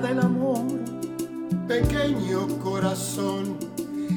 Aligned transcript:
del 0.00 0.20
amor, 0.20 0.64
pequeño 1.68 2.46
corazón, 2.62 3.58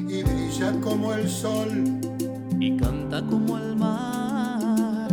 y 0.08 0.22
brilla 0.22 0.72
como 0.80 1.12
el 1.12 1.28
sol, 1.28 2.00
y 2.58 2.76
canta 2.76 3.22
como 3.26 3.58
el 3.58 3.76
mar. 3.76 5.10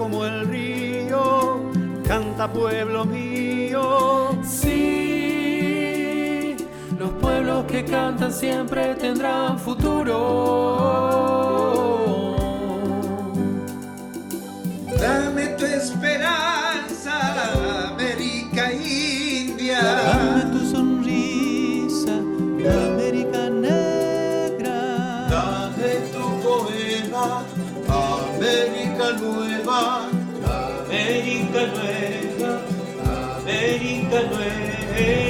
Como 0.00 0.24
el 0.24 0.48
río, 0.48 1.60
canta 2.08 2.50
pueblo 2.50 3.04
mío. 3.04 4.30
Sí, 4.42 6.56
los 6.98 7.10
pueblos 7.20 7.66
que 7.66 7.84
cantan 7.84 8.32
siempre 8.32 8.94
tendrán 8.94 9.58
futuro. 9.58 10.49
Nueva, 29.20 30.08
América 30.84 31.66
nueva, 31.66 32.64
América 33.38 34.22
nueva. 34.22 35.29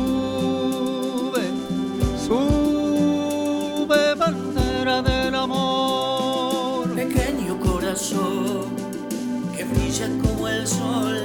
brilla 10.01 10.17
como 10.23 10.47
el 10.47 10.67
sol. 10.67 11.17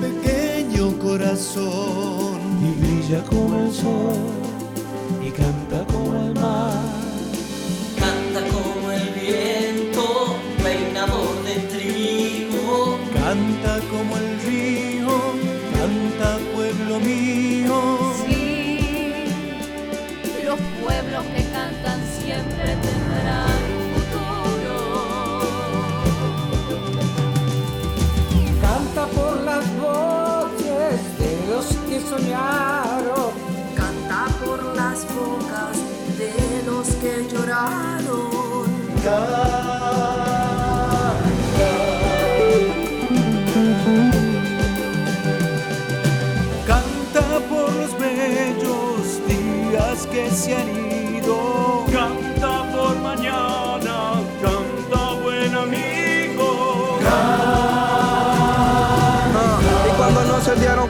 Pequeño 0.01 0.99
corazón 0.99 2.41
y 2.63 2.71
brilla 2.81 3.23
como 3.25 3.59
el 3.61 3.73
sol 3.73 4.17
y 5.23 5.31
canta 5.31 5.85
como 5.93 6.15
el 6.17 6.35
mar. 6.35 6.81
Canta 7.99 8.41
como 8.49 8.91
el 8.91 9.09
viento, 9.11 10.37
peinador 10.63 11.45
de 11.45 11.55
trigo. 11.73 12.99
Canta 13.13 13.81
como 13.91 14.14
가. 39.05 39.44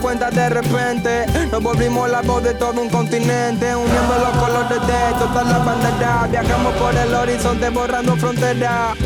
Cuenta 0.05 0.31
de 0.31 0.51
repente, 0.51 1.25
nos 1.51 1.63
volvimos 1.63 2.11
la 2.11 2.21
voz 2.21 2.43
de 2.43 2.53
todo 2.53 2.79
un 2.79 2.91
continente, 2.91 3.75
uniendo 3.75 4.19
los 4.19 4.37
colores 4.37 4.79
de 4.87 5.19
todas 5.19 5.47
las 5.49 5.65
banderas. 5.65 6.31
Viajamos 6.31 6.75
por 6.75 6.95
el 6.95 7.15
horizonte 7.15 7.71
borrando 7.71 8.15
fronteras. 8.15 8.99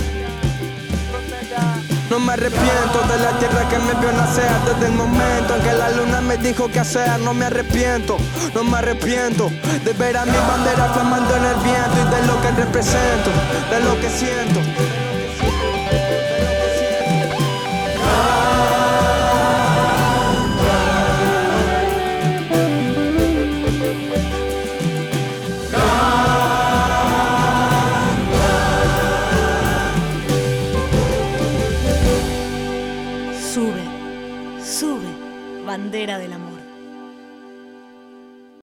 No 2.11 2.19
me 2.19 2.33
arrepiento 2.33 2.99
de 3.13 3.17
la 3.23 3.31
tierra 3.39 3.69
que 3.69 3.79
me 3.79 3.95
vio 4.01 4.11
nacer 4.13 4.51
Desde 4.65 4.87
el 4.87 4.93
momento 4.93 5.55
en 5.55 5.63
que 5.63 5.73
la 5.75 5.91
luna 5.91 6.23
me 6.23 6.39
dijo 6.39 6.67
qué 6.69 6.81
hacer 6.81 7.21
No 7.21 7.35
me 7.35 7.45
arrepiento, 7.45 8.17
no 8.55 8.65
me 8.65 8.79
arrepiento 8.79 9.51
De 9.85 9.93
ver 9.93 10.17
a 10.17 10.25
mi 10.25 10.33
bandera 10.33 10.89
flamando 10.95 11.37
en 11.37 11.45
el 11.45 11.57
viento 11.57 11.97
Y 12.01 12.11
de 12.11 12.27
lo 12.27 12.41
que 12.41 12.51
represento, 12.53 13.31
de 13.71 13.81
lo 13.81 14.01
que 14.01 14.09
siento 14.09 15.08
bandera 35.89 36.19
del 36.19 36.35
amor. 36.35 36.48